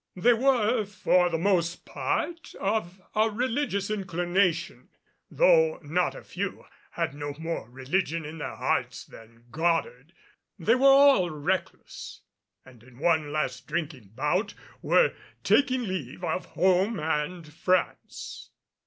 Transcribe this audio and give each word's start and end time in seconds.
They 0.15 0.33
were 0.33 0.83
for 0.83 1.29
the 1.29 1.37
most 1.37 1.85
part 1.85 2.55
of 2.59 2.99
a 3.13 3.29
religious 3.29 3.91
inclination, 3.91 4.89
though 5.29 5.77
not 5.83 6.15
a 6.15 6.23
few 6.23 6.65
had 6.89 7.13
no 7.13 7.35
more 7.37 7.69
religion 7.69 8.25
in 8.25 8.39
their 8.39 8.55
hearts 8.55 9.05
than 9.05 9.43
Goddard. 9.51 10.11
They 10.57 10.73
were 10.73 10.87
all 10.87 11.29
reckless, 11.29 12.21
and 12.65 12.81
in 12.81 12.97
one 12.97 13.31
last 13.31 13.67
drinking 13.67 14.13
bout 14.15 14.55
were 14.81 15.13
taking 15.43 15.83
leave 15.83 16.23
of 16.23 16.45
home 16.45 16.99
and 16.99 17.53
France. 17.53 18.49